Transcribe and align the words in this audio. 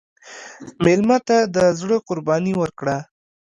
مېلمه 0.85 1.17
ته 1.27 1.37
د 1.55 1.57
زړه 1.79 1.97
قرباني 2.07 2.53
ورکړه. 2.61 2.97